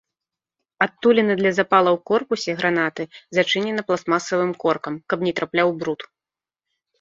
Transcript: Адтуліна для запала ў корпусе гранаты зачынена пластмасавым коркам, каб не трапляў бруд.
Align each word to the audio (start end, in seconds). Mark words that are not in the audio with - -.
Адтуліна 0.85 1.33
для 1.41 1.51
запала 1.59 1.89
ў 1.95 1.97
корпусе 2.11 2.51
гранаты 2.61 3.03
зачынена 3.39 3.81
пластмасавым 3.89 4.51
коркам, 4.65 4.93
каб 5.15 5.19
не 5.29 5.35
трапляў 5.43 5.69
бруд. 5.85 5.99